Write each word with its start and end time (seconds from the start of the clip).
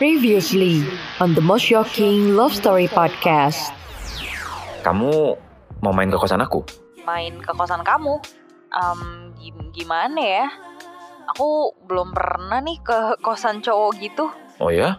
Previously 0.00 0.80
on 1.20 1.36
the 1.36 1.44
most 1.44 1.68
shocking 1.68 2.32
love 2.32 2.56
story 2.56 2.88
podcast. 2.88 3.68
Kamu 4.80 5.36
mau 5.84 5.92
main 5.92 6.08
ke 6.08 6.16
kosan 6.16 6.40
aku? 6.40 6.64
main 7.04 7.36
ke 7.36 7.52
kosan 7.52 7.84
kamu. 7.84 8.16
Em, 8.72 9.00
gim- 9.36 9.68
gimana 9.76 10.16
ya? 10.16 10.48
Aku 11.36 11.76
belum 11.84 12.16
pernah 12.16 12.64
nih 12.64 12.80
ke 12.80 13.20
kosan 13.20 13.60
cowok 13.60 13.92
gitu. 14.00 14.32
Oh 14.56 14.72
ya? 14.72 14.96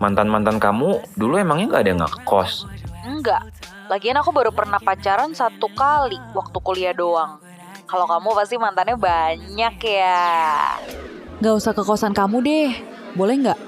Mantan-mantan 0.00 0.56
kamu 0.56 0.96
dulu 1.12 1.36
emangnya 1.36 1.68
nggak 1.68 1.82
ada 1.84 1.90
yang 1.92 2.00
ngekos? 2.08 2.64
Enggak. 3.04 3.44
Lagian 3.92 4.16
aku 4.16 4.32
baru 4.32 4.48
pernah 4.48 4.80
pacaran 4.80 5.36
satu 5.36 5.68
kali 5.76 6.16
waktu 6.32 6.56
kuliah 6.64 6.96
doang. 6.96 7.36
Kalau 7.84 8.08
kamu 8.08 8.32
pasti 8.32 8.56
mantannya 8.56 8.96
banyak 8.96 9.76
ya. 9.84 10.24
Gak 11.36 11.52
usah 11.52 11.76
ke 11.76 11.84
kosan 11.84 12.16
kamu 12.16 12.40
deh, 12.40 12.72
boleh 13.12 13.36
nggak? 13.44 13.60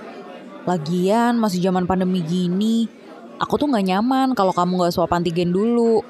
Lagian 0.69 1.41
masih 1.41 1.65
zaman 1.65 1.89
pandemi 1.89 2.21
gini, 2.21 2.85
aku 3.41 3.57
tuh 3.57 3.67
nggak 3.73 3.87
nyaman 3.89 4.29
kalau 4.37 4.53
kamu 4.53 4.85
nggak 4.85 4.93
swab 4.93 5.13
antigen 5.17 5.51
dulu. 5.51 6.05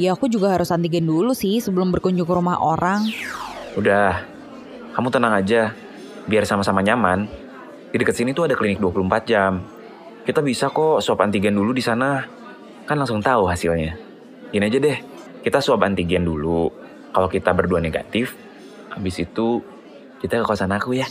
Ya 0.00 0.16
aku 0.16 0.32
juga 0.32 0.56
harus 0.56 0.72
antigen 0.72 1.04
dulu 1.04 1.36
sih 1.36 1.60
sebelum 1.60 1.92
berkunjung 1.92 2.24
ke 2.24 2.32
rumah 2.32 2.56
orang. 2.56 3.04
Udah, 3.76 4.24
kamu 4.96 5.08
tenang 5.12 5.34
aja. 5.36 5.76
Biar 6.24 6.48
sama-sama 6.48 6.80
nyaman. 6.80 7.28
Di 7.90 7.96
dekat 7.98 8.16
sini 8.16 8.32
tuh 8.32 8.48
ada 8.48 8.54
klinik 8.56 8.80
24 8.80 9.28
jam. 9.28 9.60
Kita 10.24 10.40
bisa 10.40 10.70
kok 10.70 11.04
swab 11.04 11.20
antigen 11.20 11.58
dulu 11.58 11.76
di 11.76 11.82
sana. 11.84 12.24
Kan 12.88 12.96
langsung 12.96 13.20
tahu 13.20 13.50
hasilnya. 13.50 13.98
Gini 14.50 14.64
aja 14.66 14.78
deh, 14.80 14.98
kita 15.44 15.60
swab 15.60 15.84
antigen 15.84 16.24
dulu. 16.24 16.70
Kalau 17.10 17.26
kita 17.26 17.50
berdua 17.50 17.82
negatif, 17.82 18.38
habis 18.88 19.18
itu 19.18 19.60
kita 20.22 20.40
ke 20.40 20.44
kosan 20.46 20.70
aku 20.70 20.94
ya. 20.94 21.06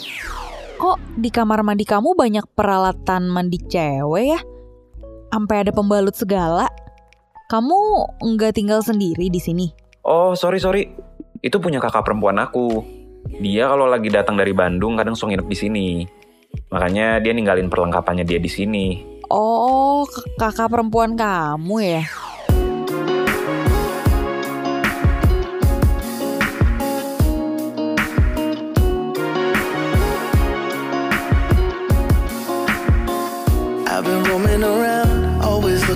Kok 0.80 1.20
di 1.20 1.28
kamar 1.28 1.60
mandi 1.60 1.84
kamu 1.84 2.16
banyak 2.16 2.56
peralatan 2.56 3.28
mandi 3.28 3.60
cewek 3.60 4.26
ya? 4.32 4.40
Sampai 5.28 5.68
ada 5.68 5.76
pembalut 5.76 6.16
segala. 6.16 6.72
Kamu 7.52 7.76
nggak 8.24 8.56
tinggal 8.56 8.80
sendiri 8.80 9.28
di 9.28 9.44
sini? 9.44 9.68
Oh, 10.08 10.32
sorry 10.40 10.64
sorry. 10.64 10.88
Itu 11.44 11.60
punya 11.60 11.84
kakak 11.84 12.08
perempuan 12.08 12.40
aku. 12.40 12.80
Dia 13.44 13.68
kalau 13.68 13.92
lagi 13.92 14.08
datang 14.08 14.40
dari 14.40 14.56
Bandung 14.56 14.96
kadang 14.96 15.20
suka 15.20 15.36
nginep 15.36 15.48
di 15.52 15.58
sini. 15.60 15.88
Makanya 16.72 17.20
dia 17.20 17.36
ninggalin 17.36 17.68
perlengkapannya 17.68 18.24
dia 18.24 18.40
di 18.40 18.48
sini. 18.48 19.04
Oh, 19.28 20.08
kakak 20.40 20.72
perempuan 20.72 21.20
kamu 21.20 21.76
ya? 21.84 22.04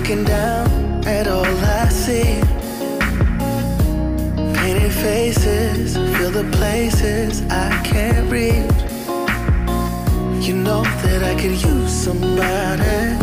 Looking 0.04 0.24
down 0.28 0.68
at 1.08 1.24
all 1.24 1.48
I 1.48 1.88
see. 1.88 2.36
Painted 4.52 4.92
faces, 4.92 5.96
feel 5.96 6.28
the 6.28 6.44
places 6.52 7.40
I 7.48 7.72
can't 7.88 8.28
reach. 8.28 8.68
You 10.44 10.60
know 10.60 10.84
that 10.84 11.24
I 11.24 11.32
could 11.40 11.56
use 11.56 11.88
somebody. 11.88 13.16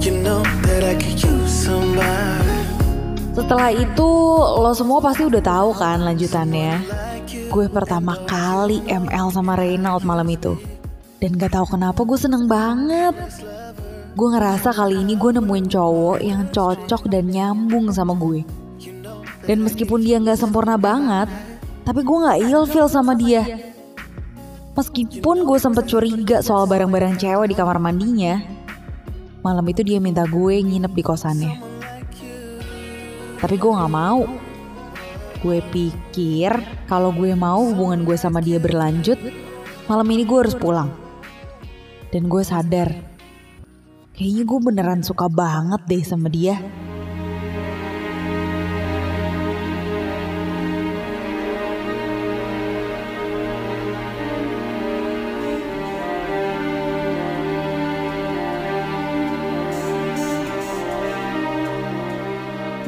You 0.00 0.16
know 0.24 0.40
that 0.40 0.80
I 0.80 0.96
could 0.96 1.20
use 1.20 1.52
somebody. 1.52 2.56
Setelah 3.36 3.68
itu 3.68 4.10
lo 4.64 4.72
semua 4.72 5.04
pasti 5.04 5.28
udah 5.28 5.44
tahu 5.44 5.76
kan 5.76 6.00
lanjutannya. 6.08 6.80
Gue 7.52 7.68
pertama 7.68 8.16
kali 8.24 8.80
ML 8.88 9.28
sama 9.28 9.60
Reynald 9.60 10.08
malam 10.08 10.24
itu. 10.32 10.56
Dan 11.16 11.40
gak 11.40 11.56
tahu 11.56 11.76
kenapa 11.76 12.04
gue 12.04 12.18
seneng 12.20 12.44
banget. 12.44 13.16
Gue 14.16 14.28
ngerasa 14.32 14.72
kali 14.72 15.00
ini 15.00 15.16
gue 15.16 15.32
nemuin 15.36 15.66
cowok 15.68 16.18
yang 16.20 16.48
cocok 16.52 17.08
dan 17.08 17.28
nyambung 17.28 17.88
sama 17.92 18.12
gue. 18.16 18.44
Dan 19.48 19.64
meskipun 19.64 20.04
dia 20.04 20.20
gak 20.20 20.40
sempurna 20.40 20.76
banget, 20.76 21.28
tapi 21.88 22.04
gue 22.04 22.16
gak 22.24 22.40
ilfeel 22.44 22.88
sama 22.88 23.16
dia. 23.16 23.44
Meskipun 24.76 25.48
gue 25.48 25.56
sempet 25.56 25.88
curiga 25.88 26.44
soal 26.44 26.68
barang-barang 26.68 27.16
cewek 27.16 27.48
di 27.48 27.56
kamar 27.56 27.80
mandinya, 27.80 28.44
malam 29.40 29.64
itu 29.72 29.80
dia 29.80 29.96
minta 30.02 30.28
gue 30.28 30.60
nginep 30.60 30.92
di 30.92 31.02
kosannya. 31.04 31.54
Tapi 33.40 33.56
gue 33.56 33.72
gak 33.72 33.92
mau. 33.92 34.28
Gue 35.40 35.62
pikir 35.70 36.52
kalau 36.90 37.12
gue 37.12 37.32
mau 37.36 37.62
hubungan 37.64 38.04
gue 38.04 38.16
sama 38.18 38.42
dia 38.42 38.60
berlanjut, 38.60 39.16
malam 39.86 40.08
ini 40.12 40.26
gue 40.26 40.38
harus 40.44 40.56
pulang. 40.56 41.05
Dan 42.16 42.32
gue 42.32 42.40
sadar, 42.40 42.88
kayaknya 44.16 44.48
gue 44.48 44.58
beneran 44.64 45.04
suka 45.04 45.28
banget 45.28 45.84
deh 45.84 46.00
sama 46.00 46.32
dia. 46.32 46.56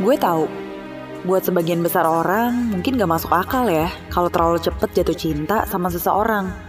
Gue 0.00 0.16
tahu, 0.16 0.48
buat 1.28 1.44
sebagian 1.44 1.84
besar 1.84 2.08
orang 2.08 2.72
mungkin 2.72 2.96
gak 2.96 3.12
masuk 3.12 3.36
akal 3.36 3.68
ya 3.68 3.92
kalau 4.08 4.32
terlalu 4.32 4.56
cepet 4.56 4.88
jatuh 4.96 5.12
cinta 5.12 5.68
sama 5.68 5.92
seseorang. 5.92 6.67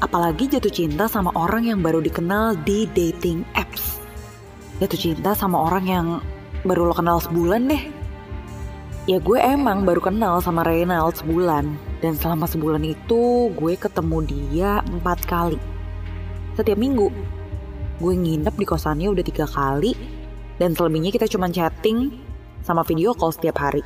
Apalagi 0.00 0.48
jatuh 0.48 0.72
cinta 0.72 1.04
sama 1.12 1.28
orang 1.36 1.68
yang 1.68 1.84
baru 1.84 2.00
dikenal 2.00 2.56
di 2.64 2.88
dating 2.96 3.44
apps. 3.52 4.00
Jatuh 4.80 4.96
cinta 4.96 5.36
sama 5.36 5.60
orang 5.60 5.84
yang 5.84 6.06
baru 6.64 6.88
lo 6.88 6.96
kenal 6.96 7.20
sebulan 7.20 7.68
deh. 7.68 7.84
Ya 9.04 9.20
gue 9.20 9.36
emang 9.36 9.84
baru 9.84 10.00
kenal 10.00 10.40
sama 10.40 10.64
Reynald 10.64 11.20
sebulan. 11.20 11.76
Dan 12.00 12.16
selama 12.16 12.48
sebulan 12.48 12.80
itu 12.80 13.52
gue 13.52 13.76
ketemu 13.76 14.18
dia 14.24 14.70
empat 14.88 15.20
kali. 15.28 15.60
Setiap 16.56 16.80
minggu. 16.80 17.12
Gue 18.00 18.16
nginep 18.16 18.56
di 18.56 18.64
kosannya 18.64 19.12
udah 19.12 19.24
tiga 19.24 19.44
kali. 19.44 19.92
Dan 20.56 20.72
selebihnya 20.72 21.12
kita 21.12 21.28
cuma 21.28 21.52
chatting 21.52 22.08
sama 22.64 22.80
video 22.88 23.12
call 23.12 23.36
setiap 23.36 23.60
hari. 23.60 23.84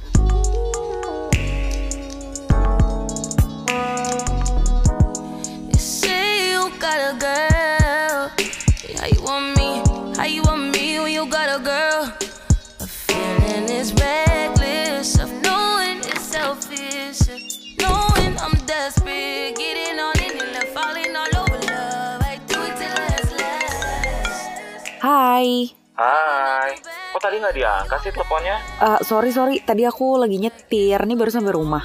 Hai, 25.34 25.66
Hai, 25.98 26.78
kok 27.10 27.18
tadi 27.18 27.42
nggak 27.42 27.58
diangkat 27.58 27.98
sih 28.06 28.14
teleponnya? 28.14 28.54
Eh, 28.78 29.00
sorry 29.02 29.34
sorry, 29.34 29.58
tadi 29.66 29.82
aku 29.82 30.14
lagi 30.14 30.38
nyetir, 30.38 31.02
nih 31.02 31.18
baru 31.18 31.26
sampai 31.26 31.50
rumah. 31.50 31.82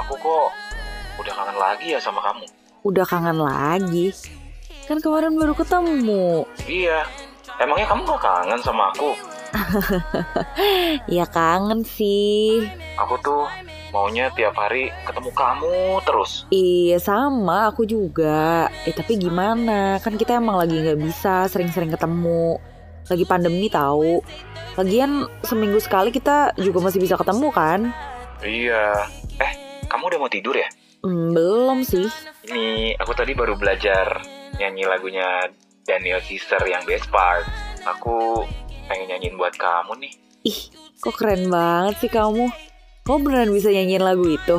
Aku 0.00 0.16
kok 0.16 0.48
udah 1.20 1.34
kangen 1.36 1.60
lagi 1.60 1.92
ya 1.92 2.00
sama 2.00 2.24
kamu. 2.24 2.48
Udah 2.88 3.04
kangen 3.04 3.36
lagi. 3.36 4.16
Kan 4.88 5.04
kemarin 5.04 5.36
baru 5.36 5.52
ketemu. 5.52 6.48
Iya, 6.64 7.04
emangnya 7.60 7.84
kamu 7.84 8.00
gak 8.16 8.22
kangen 8.24 8.60
sama 8.64 8.88
aku? 8.96 9.12
Ya 11.20 11.28
kangen 11.28 11.84
sih. 11.84 12.64
Aku 12.96 13.20
tuh 13.20 13.44
maunya 13.92 14.32
tiap 14.32 14.56
hari 14.56 14.88
ketemu 15.04 15.36
kamu 15.36 16.00
terus. 16.08 16.48
Iya 16.48 16.96
sama, 16.96 17.68
aku 17.68 17.84
juga. 17.84 18.72
Eh 18.88 18.96
tapi 18.96 19.20
gimana? 19.20 20.00
Kan 20.00 20.16
kita 20.16 20.40
emang 20.40 20.56
lagi 20.56 20.80
nggak 20.80 20.96
bisa 20.96 21.44
sering-sering 21.52 21.92
ketemu. 21.92 22.56
Lagi 23.06 23.24
pandemi 23.26 23.70
tahu. 23.70 24.20
Lagian 24.76 25.24
seminggu 25.40 25.80
sekali 25.80 26.12
kita 26.12 26.52
juga 26.60 26.84
masih 26.84 27.00
bisa 27.00 27.16
ketemu 27.16 27.48
kan? 27.54 27.80
Iya. 28.44 29.08
Eh, 29.40 29.52
kamu 29.88 30.12
udah 30.12 30.18
mau 30.20 30.30
tidur 30.30 30.52
ya? 30.52 30.68
Hmm, 31.00 31.32
belum 31.32 31.86
sih. 31.86 32.10
Ini 32.50 32.98
aku 33.00 33.12
tadi 33.14 33.32
baru 33.32 33.54
belajar 33.56 34.20
nyanyi 34.58 34.84
lagunya 34.84 35.48
Daniel 35.86 36.20
Caesar 36.20 36.60
yang 36.66 36.82
best 36.84 37.08
part. 37.08 37.46
Aku 37.86 38.42
pengen 38.90 39.14
nyanyiin 39.14 39.38
buat 39.38 39.54
kamu 39.54 39.96
nih. 40.02 40.12
Ih, 40.46 40.60
kok 40.98 41.14
keren 41.14 41.48
banget 41.48 42.02
sih 42.02 42.10
kamu. 42.10 42.50
Kamu 43.06 43.18
beneran 43.22 43.54
bisa 43.54 43.70
nyanyiin 43.70 44.02
lagu 44.02 44.26
itu? 44.26 44.58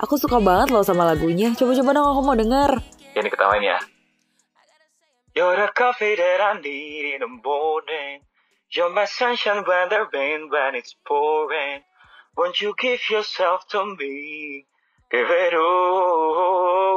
Aku 0.00 0.18
suka 0.18 0.40
banget 0.40 0.72
loh 0.72 0.82
sama 0.82 1.04
lagunya. 1.06 1.52
Coba-coba 1.54 1.94
dong 1.94 2.08
aku 2.08 2.20
mau 2.24 2.36
denger. 2.36 2.80
Ini 3.12 3.28
ketawain 3.28 3.62
ya. 3.62 3.78
You're 5.34 5.56
the 5.56 5.72
coffee 5.74 6.14
that 6.14 6.40
I 6.42 6.60
need 6.60 7.14
in 7.14 7.20
the 7.20 7.26
morning. 7.26 8.20
You're 8.70 8.92
my 8.92 9.06
sunshine 9.06 9.64
when 9.66 9.88
the 9.88 10.06
rain 10.12 10.50
when 10.50 10.74
it's 10.74 10.94
pouring. 11.06 11.80
Won't 12.36 12.60
you 12.60 12.74
give 12.78 13.00
yourself 13.08 13.66
to 13.68 13.96
me? 13.96 14.66
Give 15.10 15.26
it 15.30 15.54
all. 15.54 16.92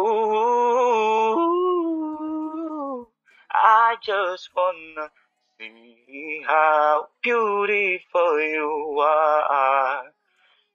I 3.51 3.95
just 4.03 4.49
wanna 4.53 5.11
see 5.57 6.43
how 6.45 7.07
beautiful 7.23 8.41
you 8.41 8.99
are. 8.99 10.11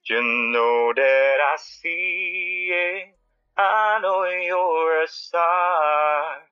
You 0.08 0.22
know 0.22 0.94
that 0.96 1.38
I 1.52 1.56
see 1.58 2.70
it. 2.72 3.14
I 3.58 3.98
know 4.00 4.24
you're 4.24 5.02
a 5.02 5.08
star. 5.08 6.49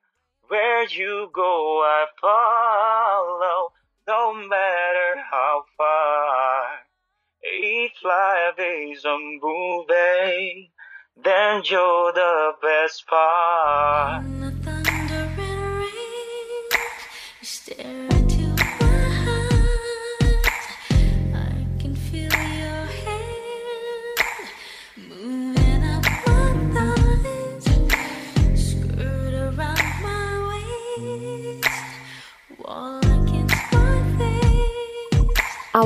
You 0.90 1.30
go, 1.34 1.82
I 1.84 2.06
follow, 2.18 3.72
no 4.06 4.32
matter 4.48 5.22
how 5.30 5.64
far. 5.76 6.80
If 7.42 7.92
life 8.02 8.58
is 8.58 9.04
a 9.04 9.18
movie, 9.42 10.72
then 11.22 11.62
you're 11.64 12.12
the 12.12 12.52
best 12.62 13.06
part. 13.06 14.24
In 14.24 14.40
the 14.40 14.50
thunder 14.50 15.42
and 15.42 15.78
rain, 15.78 16.70
you 17.40 17.46
stare 17.46 18.07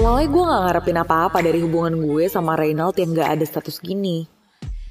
Awalnya 0.02 0.34
gue 0.34 0.42
gak 0.50 0.62
ngarepin 0.66 0.98
apa-apa 0.98 1.38
dari 1.46 1.62
hubungan 1.62 1.94
gue 1.94 2.26
sama 2.26 2.58
Reynald 2.58 2.98
yang 2.98 3.14
gak 3.14 3.38
ada 3.38 3.46
status 3.46 3.78
gini. 3.78 4.26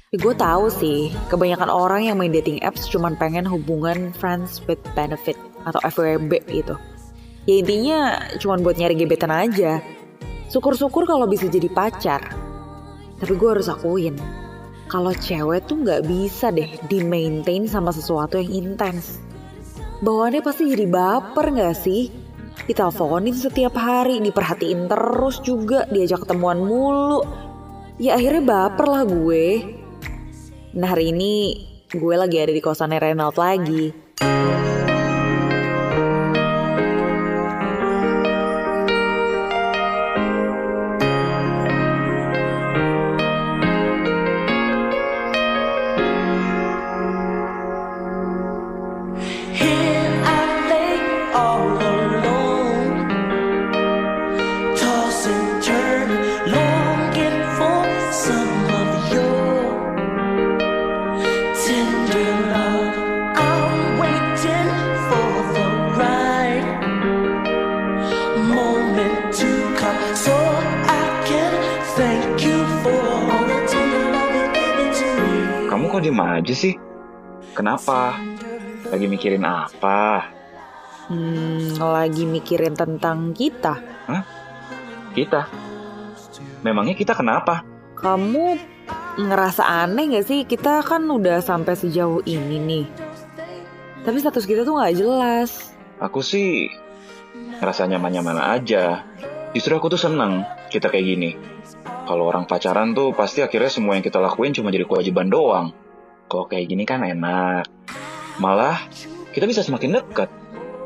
Ya, 0.08 0.16
gue 0.16 0.32
tahu 0.32 0.72
sih, 0.72 1.12
kebanyakan 1.28 1.68
orang 1.68 2.08
yang 2.08 2.16
main 2.16 2.32
dating 2.32 2.64
apps 2.64 2.88
cuman 2.88 3.20
pengen 3.20 3.44
hubungan 3.44 4.08
friends 4.16 4.64
with 4.64 4.80
benefit 4.96 5.36
atau 5.68 5.76
FWB 5.84 6.40
gitu. 6.48 6.80
Ya 7.44 7.54
intinya 7.60 7.98
cuman 8.40 8.64
buat 8.64 8.80
nyari 8.80 8.96
gebetan 8.96 9.28
aja. 9.28 9.84
Syukur-syukur 10.48 11.04
kalau 11.04 11.28
bisa 11.28 11.44
jadi 11.44 11.68
pacar. 11.68 12.32
Tapi 13.20 13.36
gue 13.36 13.48
harus 13.52 13.68
akuin, 13.68 14.16
kalau 14.88 15.12
cewek 15.12 15.68
tuh 15.68 15.76
nggak 15.76 16.08
bisa 16.08 16.48
deh 16.48 16.72
di 16.88 17.04
maintain 17.04 17.68
sama 17.68 17.92
sesuatu 17.92 18.40
yang 18.40 18.48
intens. 18.48 19.20
Bawaannya 20.00 20.40
pasti 20.40 20.72
jadi 20.72 20.88
baper 20.88 21.52
gak 21.52 21.76
sih? 21.76 22.21
Diteleponin 22.68 23.34
setiap 23.34 23.74
hari, 23.74 24.22
diperhatiin 24.22 24.86
terus 24.86 25.42
juga, 25.42 25.84
diajak 25.90 26.24
ketemuan 26.26 26.62
mulu. 26.62 27.26
Ya 27.98 28.16
akhirnya 28.16 28.42
baper 28.42 28.86
lah 28.86 29.04
gue. 29.04 29.46
Nah 30.78 30.88
hari 30.88 31.12
ini 31.12 31.32
gue 31.92 32.14
lagi 32.16 32.40
ada 32.40 32.52
di 32.54 32.62
kosannya 32.64 33.02
Reynald 33.02 33.36
lagi. 33.36 33.92
Kok 76.02 76.10
diem 76.10 76.18
aja 76.18 76.54
sih? 76.58 76.74
Kenapa? 77.54 78.18
Lagi 78.90 79.06
mikirin 79.06 79.46
apa? 79.46 80.26
Hmm, 81.06 81.78
lagi 81.78 82.26
mikirin 82.26 82.74
tentang 82.74 83.30
kita. 83.30 83.78
Kita? 85.14 85.46
Memangnya 86.66 86.98
kita 86.98 87.14
kenapa? 87.14 87.62
Kamu 87.94 88.58
ngerasa 89.14 89.62
aneh 89.62 90.18
gak 90.18 90.26
sih? 90.26 90.42
Kita 90.42 90.82
kan 90.82 91.06
udah 91.06 91.38
sampai 91.38 91.78
sejauh 91.78 92.26
ini 92.26 92.58
nih. 92.58 92.84
Tapi 94.02 94.18
status 94.18 94.42
kita 94.42 94.66
tuh 94.66 94.82
gak 94.82 94.98
jelas. 94.98 95.70
Aku 96.02 96.18
sih 96.18 96.66
ngerasa 97.62 97.86
nyaman-nyaman 97.86 98.58
aja. 98.58 99.06
Justru 99.54 99.78
aku 99.78 99.86
tuh 99.86 100.02
seneng 100.02 100.42
kita 100.66 100.90
kayak 100.90 101.06
gini. 101.06 101.30
Kalau 102.10 102.26
orang 102.26 102.50
pacaran 102.50 102.90
tuh 102.90 103.14
pasti 103.14 103.38
akhirnya 103.46 103.70
semua 103.70 103.94
yang 103.94 104.02
kita 104.02 104.18
lakuin 104.18 104.50
cuma 104.50 104.74
jadi 104.74 104.82
kewajiban 104.82 105.30
doang. 105.30 105.81
Kalau 106.32 106.48
kayak 106.48 106.64
gini 106.72 106.88
kan 106.88 107.04
enak. 107.04 107.68
Malah 108.40 108.80
kita 109.36 109.44
bisa 109.44 109.60
semakin 109.60 110.00
dekat. 110.00 110.32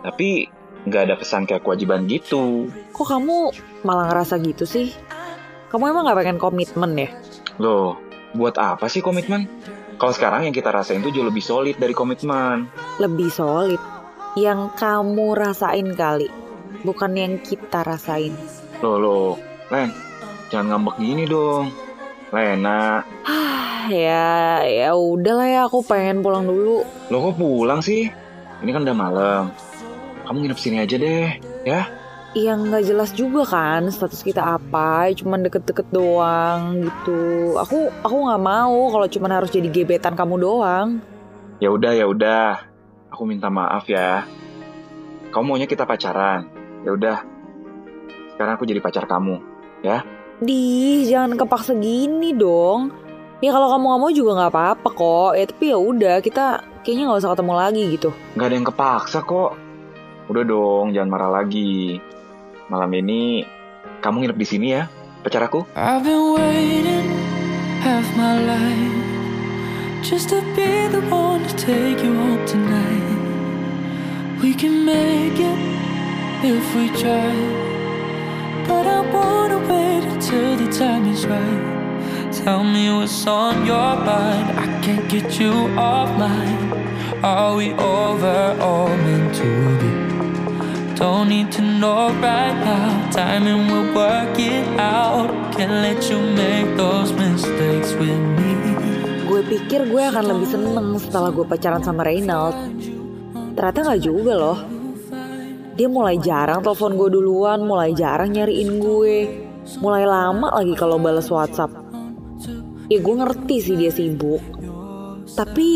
Tapi 0.02 0.50
nggak 0.90 1.02
ada 1.06 1.14
kesan 1.14 1.46
kayak 1.46 1.62
kewajiban 1.62 2.10
gitu. 2.10 2.66
Kok 2.90 3.06
kamu 3.06 3.54
malah 3.87 4.10
ngerasa 4.10 4.43
gitu 4.43 4.66
sih? 4.66 4.90
Kamu 5.70 5.87
emang 5.87 6.06
gak 6.06 6.19
pengen 6.19 6.38
komitmen 6.38 6.94
ya? 6.94 7.10
Loh, 7.58 7.98
buat 8.34 8.54
apa 8.54 8.87
sih 8.87 9.02
komitmen? 9.02 9.50
Kalau 9.98 10.14
sekarang 10.14 10.46
yang 10.46 10.54
kita 10.54 10.70
rasain 10.70 11.02
tuh 11.02 11.10
jauh 11.10 11.26
lebih 11.26 11.43
solid 11.43 11.75
dari 11.78 11.90
komitmen. 11.90 12.70
Lebih 13.02 13.31
solid. 13.31 13.82
Yang 14.38 14.78
kamu 14.78 15.34
rasain 15.34 15.94
kali. 15.98 16.31
Bukan 16.87 17.19
yang 17.19 17.43
kita 17.43 17.82
rasain. 17.82 18.31
Loh, 18.78 18.98
loh, 18.98 19.31
Len, 19.75 19.90
jangan 20.54 20.78
ngambek 20.78 20.96
gini 21.02 21.25
dong. 21.26 21.75
Lena, 22.31 23.02
ya, 23.90 24.62
ya 24.66 24.90
udahlah 24.94 25.48
ya 25.48 25.60
aku 25.66 25.82
pengen 25.82 26.22
pulang 26.22 26.46
dulu. 26.46 26.86
lo 27.10 27.16
kok 27.30 27.36
pulang 27.38 27.80
sih? 27.82 28.10
Ini 28.62 28.70
kan 28.72 28.82
udah 28.86 28.96
malam. 28.96 29.42
Kamu 30.26 30.36
nginep 30.42 30.58
sini 30.58 30.76
aja 30.82 30.96
deh, 30.98 31.38
ya? 31.62 31.86
Yang 32.36 32.58
nggak 32.68 32.84
jelas 32.84 33.10
juga 33.16 33.42
kan 33.48 33.88
status 33.88 34.20
kita 34.20 34.44
apa, 34.44 35.08
cuman 35.16 35.46
deket-deket 35.46 35.88
doang 35.88 36.84
gitu. 36.84 37.54
Aku 37.56 37.88
aku 38.04 38.16
nggak 38.28 38.42
mau 38.42 38.92
kalau 38.92 39.06
cuman 39.08 39.32
harus 39.40 39.48
jadi 39.48 39.70
gebetan 39.72 40.12
kamu 40.12 40.42
doang. 40.42 41.00
Ya 41.62 41.72
udah, 41.72 41.92
ya 41.96 42.04
udah. 42.04 42.60
Aku 43.08 43.24
minta 43.24 43.48
maaf 43.48 43.88
ya. 43.88 44.28
Kamu 45.32 45.56
maunya 45.56 45.64
kita 45.64 45.88
pacaran. 45.88 46.44
Ya 46.84 46.93
udah. 46.93 47.19
Sekarang 48.36 48.60
aku 48.60 48.69
jadi 48.69 48.84
pacar 48.84 49.08
kamu, 49.08 49.40
ya? 49.81 50.05
Di, 50.36 51.08
jangan 51.08 51.40
kepaksa 51.40 51.72
gini 51.72 52.36
dong. 52.36 53.06
Ya 53.44 53.52
kalau 53.52 53.69
kamu 53.69 53.84
nggak 53.84 54.00
mau 54.00 54.12
juga 54.16 54.31
nggak 54.40 54.52
apa-apa 54.52 54.88
kok. 54.96 55.32
Ya 55.36 55.44
tapi 55.44 55.64
ya 55.69 55.76
udah 55.76 56.14
kita 56.24 56.64
kayaknya 56.81 57.05
nggak 57.12 57.20
usah 57.20 57.32
ketemu 57.36 57.52
lagi 57.52 57.82
gitu. 57.93 58.10
Gak 58.32 58.46
ada 58.48 58.55
yang 58.56 58.69
kepaksa 58.69 59.19
kok. 59.20 59.52
Udah 60.32 60.43
dong, 60.43 60.96
jangan 60.96 61.10
marah 61.12 61.31
lagi. 61.43 62.00
Malam 62.72 62.90
ini 62.96 63.44
kamu 64.00 64.24
nginep 64.24 64.38
di 64.40 64.46
sini 64.48 64.66
ya, 64.72 64.88
pacar 65.20 65.44
aku. 65.44 65.69
I've 65.76 66.02
been 66.02 66.32
waiting 66.32 67.12
half 67.84 68.08
my 68.16 68.40
life 68.40 68.96
just 70.00 70.32
to 70.32 70.40
be 70.56 70.88
the 70.90 71.05
one 71.12 71.44
to 71.44 71.55
take 71.60 72.00
you 72.00 72.16
home 72.16 72.43
tonight. 72.48 73.20
We 74.40 74.56
can 74.56 74.88
make 74.88 75.36
it 75.36 75.60
if 76.40 76.64
we 76.74 76.88
try, 76.96 77.36
but 78.64 78.88
I 78.88 79.05
wanna 79.12 79.60
wait 79.69 80.08
until 80.08 80.56
the 80.56 80.72
time 80.72 81.05
is 81.12 81.28
right. 81.28 81.75
Tell 82.46 82.62
me 82.62 82.86
what's 82.94 83.26
on 83.26 83.67
your 83.67 83.98
mind. 84.06 84.55
I 84.55 84.70
can't 84.79 85.03
get 85.10 85.34
you 85.34 85.50
off 85.74 86.06
mine. 86.15 86.70
Are 87.19 87.58
we 87.58 87.74
over 87.74 88.55
or 88.62 88.86
meant 88.86 89.34
to 89.43 89.50
be? 89.82 89.91
Don't 90.94 91.26
need 91.26 91.50
to 91.58 91.62
know 91.67 92.15
right 92.22 92.55
now. 92.62 93.10
Timing 93.10 93.67
will 93.67 93.91
work 93.91 94.38
it 94.38 94.62
out. 94.79 95.26
Can't 95.58 95.82
let 95.82 96.06
you 96.06 96.22
make 96.38 96.70
those 96.79 97.10
mistakes 97.19 97.91
with 97.98 98.15
me. 98.15 98.55
Gue 99.26 99.43
pikir 99.43 99.91
gue 99.91 100.03
akan 100.06 100.31
lebih 100.31 100.46
seneng 100.46 100.94
setelah 101.03 101.34
gue 101.34 101.43
pacaran 101.43 101.82
sama 101.82 102.06
Reynald. 102.06 102.55
Ternyata 103.58 103.91
nggak 103.91 104.03
juga 104.06 104.32
loh. 104.38 104.58
Dia 105.74 105.91
mulai 105.91 106.15
jarang 106.22 106.62
telepon 106.62 106.94
gue 106.94 107.10
duluan, 107.10 107.67
mulai 107.67 107.91
jarang 107.91 108.31
nyariin 108.31 108.79
gue. 108.79 109.17
Mulai 109.82 110.06
lama 110.06 110.55
lagi 110.55 110.79
kalau 110.79 110.94
balas 110.94 111.26
WhatsApp. 111.26 111.85
Ya 112.86 112.98
gue 113.02 113.14
ngerti 113.19 113.56
sih 113.58 113.74
dia 113.74 113.90
sibuk. 113.90 114.43
Tapi 115.34 115.69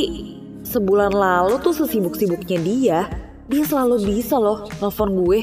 sebulan 0.62 1.10
lalu 1.10 1.58
tuh 1.58 1.74
sesibuk-sibuknya 1.74 2.58
dia, 2.62 2.98
dia 3.50 3.62
selalu 3.66 3.98
bisa 4.06 4.38
loh 4.38 4.70
nelfon 4.78 5.10
gue. 5.26 5.38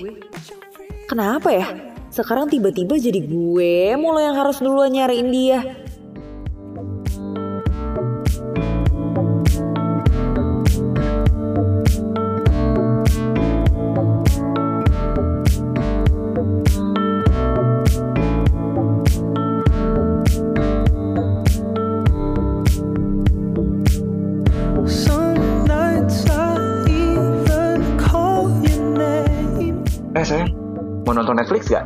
Kenapa 1.11 1.51
ya? 1.51 1.67
Sekarang 2.07 2.47
tiba-tiba 2.47 2.95
jadi 2.95 3.19
gue 3.19 3.93
mulai 3.99 4.31
yang 4.31 4.37
harus 4.39 4.63
duluan 4.63 4.95
nyariin 4.95 5.29
dia. 5.29 5.59
Netflix 31.23 31.71
gak? 31.71 31.85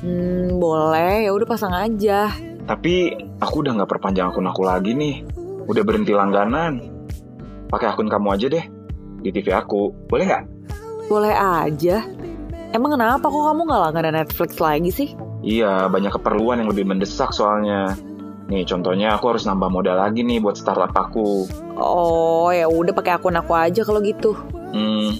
Hmm, 0.00 0.56
boleh, 0.56 1.28
ya 1.28 1.30
udah 1.34 1.44
pasang 1.44 1.74
aja. 1.76 2.32
Tapi 2.64 3.12
aku 3.42 3.66
udah 3.66 3.76
nggak 3.76 3.90
perpanjang 3.90 4.30
akun 4.30 4.46
aku 4.46 4.62
lagi 4.64 4.94
nih. 4.94 5.26
Udah 5.66 5.82
berhenti 5.84 6.14
langganan. 6.14 6.80
Pakai 7.68 7.90
akun 7.90 8.08
kamu 8.08 8.28
aja 8.32 8.46
deh. 8.48 8.64
Di 9.20 9.28
TV 9.34 9.52
aku. 9.52 9.92
Boleh 10.08 10.24
nggak? 10.30 10.44
Boleh 11.10 11.34
aja. 11.34 12.06
Emang 12.70 12.94
kenapa 12.94 13.26
kok 13.26 13.44
kamu 13.50 13.60
nggak 13.66 13.82
langganan 13.82 14.14
Netflix 14.22 14.62
lagi 14.62 14.90
sih? 14.94 15.08
Iya, 15.42 15.90
banyak 15.90 16.14
keperluan 16.14 16.62
yang 16.62 16.70
lebih 16.70 16.86
mendesak 16.86 17.34
soalnya. 17.34 17.98
Nih, 18.46 18.66
contohnya 18.66 19.14
aku 19.14 19.34
harus 19.34 19.46
nambah 19.46 19.70
modal 19.70 19.98
lagi 19.98 20.22
nih 20.22 20.38
buat 20.38 20.58
startup 20.58 20.94
aku. 20.94 21.46
Oh, 21.78 22.50
ya 22.54 22.66
udah 22.66 22.94
pakai 22.94 23.18
akun 23.18 23.38
aku 23.38 23.54
aja 23.54 23.82
kalau 23.82 23.98
gitu. 24.02 24.34
Hmm, 24.70 25.18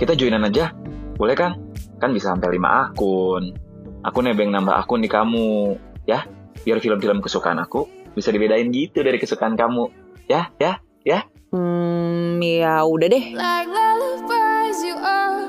kita 0.00 0.16
joinan 0.16 0.48
aja. 0.48 0.72
Boleh 1.16 1.36
kan? 1.36 1.65
Kan 1.96 2.12
bisa 2.12 2.32
sampai 2.32 2.56
5 2.56 2.92
akun. 2.92 3.56
Aku 4.04 4.18
nebeng 4.22 4.52
nambah 4.52 4.76
akun 4.76 5.02
di 5.02 5.10
kamu, 5.10 5.74
ya. 6.04 6.28
Biar 6.62 6.78
film-film 6.78 7.22
kesukaan 7.24 7.58
aku 7.58 7.88
bisa 8.16 8.32
dibedain 8.32 8.72
gitu 8.72 9.04
dari 9.04 9.20
kesukaan 9.20 9.54
kamu. 9.54 9.92
Ya, 10.26 10.50
ya, 10.56 10.80
ya. 11.04 11.28
Hmm, 11.52 12.42
ya 12.42 12.82
udah 12.82 13.08
deh. 13.08 13.36
Like 13.36 13.70
lullabies, 13.70 14.82
you 14.82 14.96
are 14.98 15.46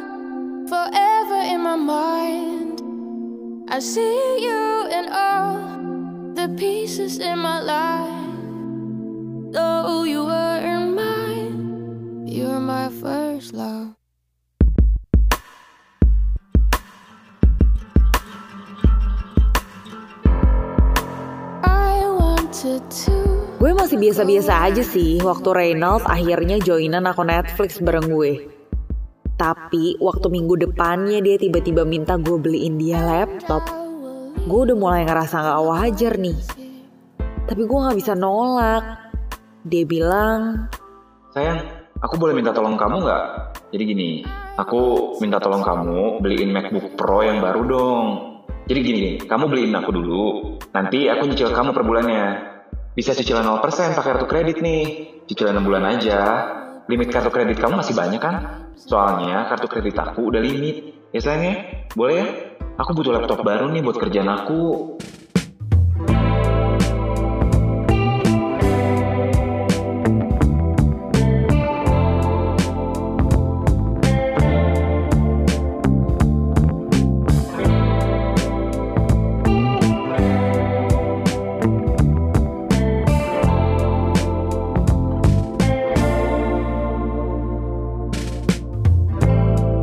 forever 0.69 1.41
in 1.47 1.59
my 1.63 1.79
mind. 1.79 2.79
I 3.67 3.83
see 3.83 4.39
you 4.39 4.87
in 4.87 5.11
all 5.11 5.59
the 6.37 6.47
pieces 6.55 7.19
in 7.19 7.41
my 7.41 7.59
life. 7.59 8.15
Though 9.51 10.05
you 10.05 10.23
weren't 10.23 10.93
mine, 10.93 12.23
you're 12.29 12.61
my 12.61 12.93
first 12.93 13.57
love. 13.57 13.96
Gue 23.61 23.69
masih 23.77 24.01
biasa-biasa 24.01 24.65
aja 24.65 24.81
sih 24.81 25.21
waktu 25.21 25.45
Reynolds 25.53 26.09
akhirnya 26.09 26.57
joinan 26.57 27.05
akun 27.05 27.29
Netflix 27.29 27.77
bareng 27.77 28.09
gue. 28.09 28.49
Tapi 29.37 30.01
waktu 30.01 30.25
minggu 30.33 30.65
depannya 30.65 31.21
dia 31.21 31.37
tiba-tiba 31.37 31.85
minta 31.85 32.17
gue 32.17 32.33
beliin 32.41 32.81
dia 32.81 32.97
laptop. 32.97 33.61
Gue 34.49 34.59
udah 34.65 34.73
mulai 34.73 35.05
ngerasa 35.05 35.37
gak 35.37 35.61
wajar 35.69 36.13
nih. 36.17 36.37
Tapi 37.45 37.61
gue 37.61 37.77
gak 37.77 37.97
bisa 38.01 38.17
nolak. 38.17 39.05
Dia 39.61 39.85
bilang, 39.85 40.65
Sayang, 41.37 41.61
aku 42.01 42.17
boleh 42.17 42.33
minta 42.33 42.49
tolong 42.49 42.73
kamu 42.73 43.05
nggak? 43.05 43.23
Jadi 43.69 43.83
gini, 43.85 44.09
aku 44.57 45.13
minta 45.21 45.37
tolong 45.37 45.61
kamu 45.61 46.25
beliin 46.25 46.49
MacBook 46.49 46.97
Pro 46.97 47.21
yang 47.21 47.37
baru 47.37 47.61
dong. 47.69 48.36
Jadi 48.67 48.79
gini, 48.83 49.15
kamu 49.23 49.47
beliin 49.47 49.71
aku 49.79 49.95
dulu, 49.95 50.23
nanti 50.75 51.07
aku 51.07 51.23
nyicil 51.23 51.55
kamu 51.55 51.71
per 51.71 51.87
bulannya. 51.87 52.25
Bisa 52.91 53.15
cicilan 53.15 53.47
0% 53.47 53.95
pakai 53.95 54.11
kartu 54.11 54.27
kredit 54.27 54.59
nih. 54.59 54.83
Cicilan 55.23 55.55
6 55.55 55.63
bulan 55.63 55.83
aja. 55.95 56.19
Limit 56.91 57.07
kartu 57.07 57.31
kredit 57.31 57.63
kamu 57.63 57.79
masih 57.79 57.95
banyak 57.95 58.19
kan? 58.19 58.35
Soalnya 58.75 59.47
kartu 59.47 59.71
kredit 59.71 59.95
aku 59.95 60.27
udah 60.27 60.43
limit. 60.43 60.99
Ya 61.15 61.23
sayang 61.23 61.43
ya? 61.47 61.55
Boleh 61.95 62.15
ya? 62.19 62.27
Aku 62.75 62.91
butuh 62.91 63.15
laptop 63.15 63.39
baru 63.39 63.71
nih 63.71 63.79
buat 63.79 64.03
kerjaan 64.03 64.27
aku. 64.27 64.99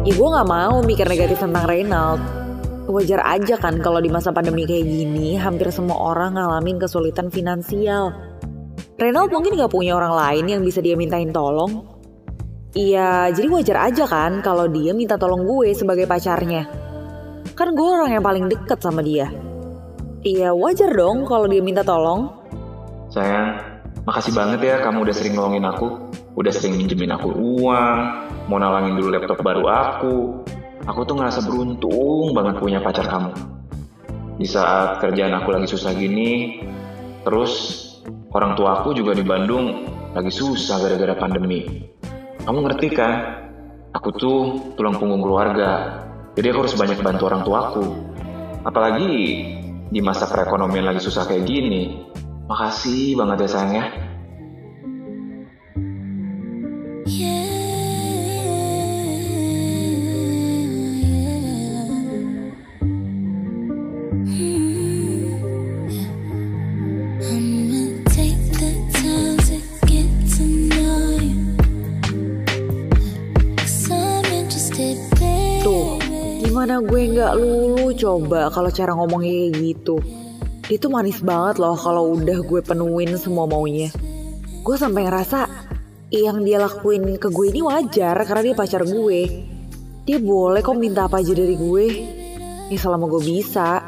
Ya 0.05 0.13
gue 0.13 0.29
gak 0.29 0.49
mau 0.49 0.85
mikir 0.85 1.09
negatif 1.09 1.41
tentang 1.41 1.65
Reynald. 1.65 2.21
Wajar 2.85 3.25
aja 3.25 3.57
kan 3.57 3.81
kalau 3.81 3.97
di 4.05 4.13
masa 4.13 4.29
pandemi 4.29 4.69
kayak 4.69 4.85
gini 4.85 5.41
hampir 5.41 5.73
semua 5.73 5.97
orang 5.97 6.37
ngalamin 6.37 6.77
kesulitan 6.77 7.33
finansial. 7.33 8.13
Reynald 9.01 9.33
mungkin 9.33 9.57
gak 9.57 9.73
punya 9.73 9.97
orang 9.97 10.13
lain 10.13 10.45
yang 10.53 10.61
bisa 10.61 10.85
dia 10.85 10.93
mintain 10.93 11.33
tolong. 11.33 11.89
Iya, 12.75 13.33
jadi 13.33 13.49
wajar 13.49 13.89
aja 13.89 14.05
kan 14.05 14.45
kalau 14.45 14.69
dia 14.69 14.93
minta 14.93 15.17
tolong 15.17 15.47
gue 15.49 15.73
sebagai 15.73 16.05
pacarnya. 16.05 16.69
Kan 17.57 17.73
gue 17.73 17.87
orang 17.87 18.13
yang 18.13 18.25
paling 18.25 18.51
deket 18.51 18.83
sama 18.85 19.01
dia. 19.01 19.33
Iya, 20.21 20.53
wajar 20.53 20.93
dong 20.93 21.25
kalau 21.25 21.49
dia 21.49 21.63
minta 21.65 21.81
tolong. 21.87 22.29
Sayang, 23.09 23.63
makasih 24.05 24.35
banget 24.35 24.61
ya 24.61 24.77
kamu 24.83 25.07
udah 25.07 25.15
sering 25.15 25.39
nolongin 25.39 25.65
aku. 25.65 25.87
Udah 26.35 26.51
sering 26.51 26.75
minjemin 26.75 27.15
aku 27.15 27.31
uang, 27.31 28.24
mau 28.49 28.61
nalangin 28.61 28.99
dulu 29.01 29.09
laptop 29.15 29.41
baru 29.41 29.65
aku. 29.69 30.15
Aku 30.85 31.01
tuh 31.09 31.17
ngerasa 31.17 31.49
beruntung 31.49 32.37
banget 32.37 32.61
punya 32.61 32.79
pacar 32.85 33.09
kamu. 33.09 33.33
Di 34.37 34.45
saat 34.45 35.01
kerjaan 35.01 35.33
aku 35.33 35.55
lagi 35.55 35.71
susah 35.71 35.97
gini, 35.97 36.61
terus 37.25 37.53
orang 38.35 38.53
tua 38.59 38.83
aku 38.83 38.93
juga 38.93 39.17
di 39.17 39.25
Bandung 39.25 39.89
lagi 40.13 40.29
susah 40.29 40.83
gara-gara 40.85 41.17
pandemi. 41.17 41.89
Kamu 42.45 42.59
ngerti 42.69 42.89
kan? 42.93 43.13
Aku 43.95 44.11
tuh 44.13 44.39
tulang 44.75 44.99
punggung 44.99 45.23
keluarga, 45.23 46.03
jadi 46.35 46.51
aku 46.51 46.67
harus 46.67 46.75
banyak 46.75 46.99
bantu 46.99 47.31
orang 47.31 47.43
tuaku. 47.47 47.87
Apalagi 48.67 49.13
di 49.87 50.01
masa 50.03 50.27
perekonomian 50.27 50.91
lagi 50.91 50.99
susah 50.99 51.31
kayak 51.31 51.47
gini. 51.47 52.11
Makasih 52.51 53.15
banget 53.15 53.47
ya 53.47 53.49
sayang 53.49 53.73
ya. 53.79 53.87
Gue 76.83 77.03
nggak 77.15 77.35
lulu 77.39 77.95
coba 77.95 78.51
kalau 78.51 78.71
cara 78.73 78.97
ngomongnya 78.97 79.31
kayak 79.31 79.53
gitu. 79.61 79.97
Dia 80.65 80.81
tuh 80.81 80.89
manis 80.89 81.21
banget 81.21 81.61
loh 81.61 81.77
kalau 81.77 82.17
udah 82.17 82.41
gue 82.41 82.61
penuhin 82.65 83.15
semua 83.21 83.45
maunya. 83.45 83.93
Gue 84.65 84.81
sampai 84.81 85.05
ngerasa 85.05 85.45
yang 86.09 86.41
dia 86.41 86.57
lakuin 86.63 87.21
ke 87.21 87.29
gue 87.29 87.53
ini 87.53 87.61
wajar 87.61 88.17
karena 88.25 88.43
dia 88.49 88.55
pacar 88.57 88.83
gue. 88.89 89.21
Dia 90.09 90.19
boleh 90.21 90.65
kok 90.65 90.79
minta 90.79 91.05
apa 91.05 91.21
aja 91.21 91.37
dari 91.37 91.53
gue. 91.53 91.87
Ya 92.73 92.79
selama 92.81 93.13
gue 93.13 93.23
bisa. 93.23 93.85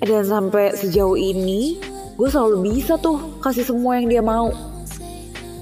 Dan 0.00 0.24
sampai 0.24 0.78
sejauh 0.78 1.18
ini 1.18 1.76
gue 2.16 2.28
selalu 2.30 2.72
bisa 2.72 2.96
tuh 2.96 3.42
kasih 3.44 3.68
semua 3.68 4.00
yang 4.00 4.08
dia 4.08 4.24
mau. 4.24 4.48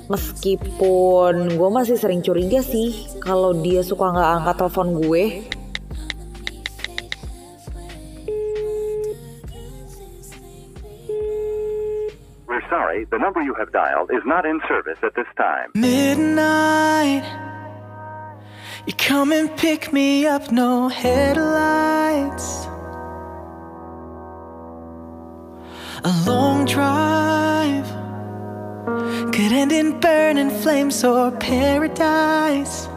Meskipun 0.06 1.58
gue 1.58 1.68
masih 1.74 1.98
sering 1.98 2.22
curiga 2.22 2.62
sih 2.62 2.94
kalau 3.18 3.50
dia 3.50 3.82
suka 3.82 4.14
nggak 4.14 4.30
angkat 4.38 4.54
telepon 4.62 4.88
gue. 5.02 5.55
Sorry, 12.96 13.04
the 13.10 13.18
number 13.18 13.42
you 13.42 13.54
have 13.54 13.72
dialed 13.72 14.10
is 14.10 14.22
not 14.24 14.46
in 14.46 14.60
service 14.68 14.98
at 15.02 15.14
this 15.14 15.26
time. 15.36 15.70
Midnight, 15.74 17.24
you 18.86 18.92
come 18.94 19.32
and 19.32 19.54
pick 19.56 19.92
me 19.92 20.26
up, 20.26 20.50
no 20.50 20.88
headlights. 20.88 22.66
A 26.04 26.24
long 26.26 26.64
drive 26.66 27.86
could 29.32 29.52
end 29.52 29.72
in 29.72 29.98
burning 30.00 30.50
flames 30.50 31.02
or 31.04 31.32
paradise. 31.32 32.88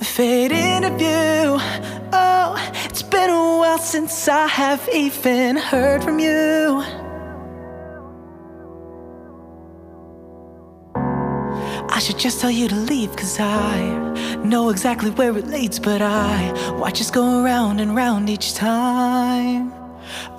Fade 0.00 0.52
interview. 0.52 1.58
Oh, 2.12 2.54
it's 2.84 3.02
been 3.02 3.30
a 3.30 3.58
while 3.58 3.78
since 3.78 4.28
I 4.28 4.46
have 4.46 4.88
even 4.92 5.56
heard 5.56 6.04
from 6.04 6.18
you. 6.18 6.82
I 11.90 11.98
should 12.00 12.18
just 12.18 12.40
tell 12.40 12.50
you 12.50 12.68
to 12.68 12.76
leave, 12.76 13.16
cause 13.16 13.40
I 13.40 14.36
know 14.44 14.70
exactly 14.70 15.10
where 15.10 15.36
it 15.36 15.48
leads, 15.48 15.80
but 15.80 16.00
I 16.00 16.52
watch 16.78 17.00
us 17.00 17.10
go 17.10 17.42
round 17.42 17.80
and 17.80 17.96
round 17.96 18.30
each 18.30 18.54
time. 18.54 19.77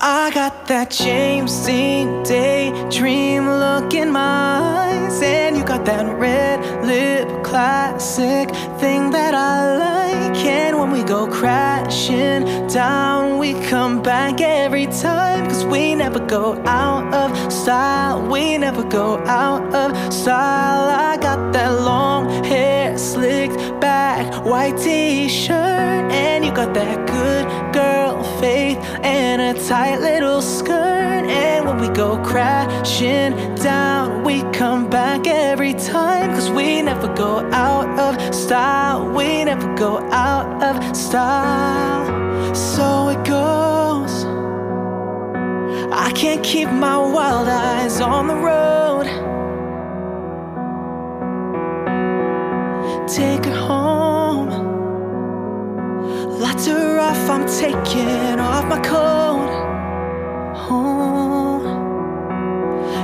I 0.01 0.31
got 0.33 0.67
that 0.67 0.91
James 0.91 1.65
Dean 1.65 2.23
daydream 2.23 3.45
look 3.45 3.93
in 3.93 4.11
my 4.11 4.19
eyes, 4.19 5.21
and 5.21 5.57
you 5.57 5.63
got 5.63 5.85
that 5.85 6.05
red 6.17 6.85
lip 6.85 7.43
classic 7.43 8.49
thing 8.79 9.11
that 9.11 9.33
I 9.33 9.77
like. 9.77 10.38
And 10.45 10.79
when 10.79 10.91
we 10.91 11.03
go 11.03 11.27
crashing 11.27 12.67
down, 12.67 13.38
we 13.39 13.53
come 13.67 14.01
back 14.01 14.41
every 14.41 14.85
time. 14.88 15.47
Cause 15.47 15.65
we 15.65 15.95
never 15.95 16.19
go 16.19 16.53
out 16.65 17.13
of 17.13 17.51
style, 17.51 18.21
we 18.25 18.57
never 18.57 18.83
go 18.83 19.17
out 19.25 19.63
of 19.73 20.13
style. 20.13 20.89
I 20.89 21.17
got 21.17 21.51
that 21.53 21.81
long 21.81 22.43
hair 22.43 22.97
slicked 22.97 23.57
back, 23.81 24.45
white 24.45 24.77
t 24.77 25.27
shirt, 25.27 26.11
and 26.11 26.45
you 26.45 26.51
got 26.51 26.73
that 26.73 27.07
good 27.07 27.58
faith 28.39 28.77
and 29.03 29.41
a 29.41 29.67
tight 29.67 30.00
little 30.00 30.41
skirt. 30.41 31.25
And 31.29 31.67
when 31.67 31.77
we 31.79 31.89
go 31.89 32.17
crashing 32.24 33.55
down, 33.55 34.24
we 34.24 34.43
come 34.51 34.89
back 34.89 35.27
every 35.27 35.74
time. 35.74 36.31
Cause 36.31 36.50
we 36.50 36.81
never 36.81 37.13
go 37.13 37.39
out 37.51 37.88
of 38.00 38.34
style, 38.34 39.10
we 39.10 39.43
never 39.43 39.74
go 39.75 40.00
out 40.12 40.63
of 40.63 40.96
style. 40.96 42.55
So 42.55 43.10
it 43.10 43.24
goes. 43.25 44.25
I 45.91 46.12
can't 46.15 46.43
keep 46.43 46.69
my 46.69 46.98
wild 46.98 47.48
eyes 47.48 48.00
on 48.01 48.27
the 48.27 48.36
road. 48.36 48.78
Taking 57.58 58.39
off 58.39 58.65
my 58.65 58.79
coat. 58.82 59.50
Oh, 60.72 61.62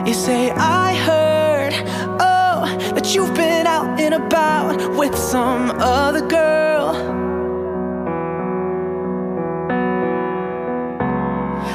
you 0.05 0.13
say 0.13 0.51
I 0.51 0.93
heard, 0.93 1.73
oh, 2.19 2.65
that 2.93 3.15
you've 3.15 3.33
been 3.33 3.65
out 3.65 3.99
and 3.99 4.13
about 4.13 4.95
with 4.95 5.17
some 5.17 5.71
other 5.79 6.21
girl. 6.27 6.93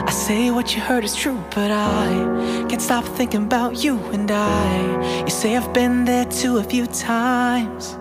I 0.07 0.11
say 0.12 0.50
what 0.53 0.75
you 0.77 0.81
heard 0.81 1.03
is 1.05 1.17
true, 1.17 1.43
but 1.55 1.73
I 1.73 2.67
can't 2.69 2.83
stop 2.83 3.05
thinking 3.05 3.43
about 3.43 3.83
you 3.83 3.99
and 4.12 4.31
I. 4.31 5.25
You 5.25 5.31
say 5.31 5.57
I've 5.57 5.73
been 5.73 6.05
there 6.05 6.27
too 6.27 6.59
a 6.59 6.62
few 6.62 6.87
times. 6.87 7.97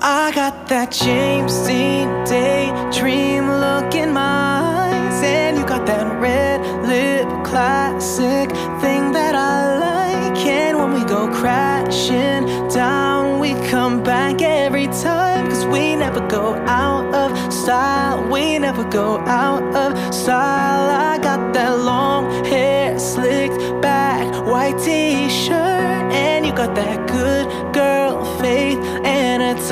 I 0.00 0.32
got 0.34 0.68
that 0.68 0.90
James 0.92 1.54
Dean 1.66 2.08
daydream 2.24 3.46
look 3.48 3.94
in 3.94 4.12
my 4.12 4.20
eyes, 4.20 5.22
and 5.22 5.56
you 5.56 5.64
got 5.66 5.86
that 5.86 6.06
red 6.20 6.60
lip 6.86 7.28
classic 7.44 8.50
thing 8.80 9.12
that 9.12 9.34
I 9.34 9.78
like. 9.78 10.46
And 10.46 10.78
when 10.78 10.94
we 10.94 11.04
go 11.04 11.28
crashing 11.28 12.68
down, 12.68 13.38
we 13.38 13.54
come 13.70 14.02
back 14.02 14.42
every 14.42 14.86
time, 14.86 15.48
cause 15.48 15.66
we 15.66 15.96
never 15.96 16.26
go 16.28 16.54
out 16.66 17.14
of 17.14 17.52
style, 17.52 18.28
we 18.28 18.58
never 18.58 18.84
go 18.84 19.18
out 19.20 19.62
of 19.74 20.14
style. 20.14 20.90
I 20.90 21.18
got 21.18 21.52
that 21.54 21.78
long 21.78 22.44
hair 22.44 22.98
slicked 22.98 23.58
back, 23.80 24.24
white 24.46 24.78
t 24.78 25.28
shirt, 25.28 26.12
and 26.12 26.46
you 26.46 26.52
got 26.52 26.74
that 26.74 27.11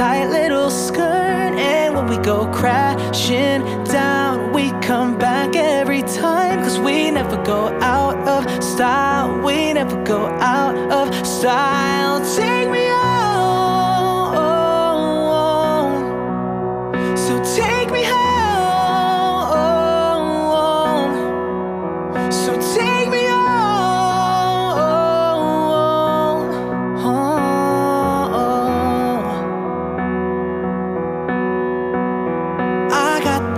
tight 0.00 0.30
little 0.30 0.71
skirt. 0.71 1.53
And 1.72 1.94
when 1.94 2.07
we 2.07 2.16
go 2.16 2.51
crashing 2.55 3.61
down, 3.85 4.51
we 4.51 4.70
come 4.81 5.18
back 5.18 5.55
every 5.55 6.01
time. 6.01 6.61
Cause 6.64 6.79
we 6.79 7.11
never 7.11 7.37
go 7.44 7.68
out 7.83 8.16
of 8.27 8.42
style, 8.64 9.29
we 9.44 9.75
never 9.75 10.03
go 10.03 10.25
out 10.40 10.75
of 10.90 11.07
style. 11.27 12.16
Take 12.35 12.70
me 12.70 12.80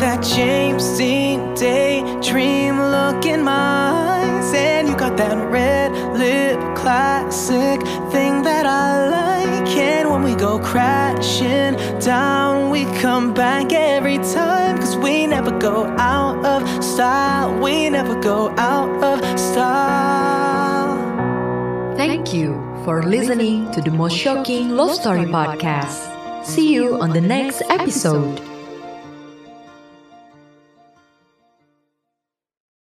that 0.02 0.20
James 0.20 0.98
Dean 0.98 1.54
daydream 1.54 2.76
look 2.76 3.24
in 3.24 3.44
my 3.44 3.52
eyes, 3.52 4.52
and 4.52 4.88
you 4.88 4.96
got 4.96 5.16
that 5.16 5.38
red 5.48 5.92
lip 6.18 6.58
classic 6.74 7.80
thing 8.10 8.42
that 8.42 8.66
I 8.66 9.08
like. 9.08 9.68
And 9.76 10.10
when 10.10 10.24
we 10.24 10.34
go 10.34 10.58
crashing 10.58 11.76
down, 12.00 12.70
we 12.70 12.82
come 13.00 13.32
back 13.32 13.72
every 13.72 14.18
time, 14.18 14.78
cause 14.78 14.96
we 14.96 15.24
never 15.28 15.56
go 15.56 15.86
out 15.96 16.44
of 16.44 16.82
style, 16.82 17.56
we 17.62 17.88
never 17.88 18.20
go 18.20 18.50
out 18.58 18.90
of 19.04 19.38
style. 19.38 20.98
Thank 21.96 22.34
you 22.34 22.54
for 22.84 23.04
listening 23.04 23.70
to 23.70 23.80
the 23.80 23.92
most 23.92 24.16
shocking 24.16 24.70
love 24.70 24.96
story 24.96 25.26
podcast. 25.26 26.44
See 26.44 26.74
you 26.74 27.00
on 27.00 27.10
the 27.10 27.20
next 27.20 27.62
episode. 27.70 28.51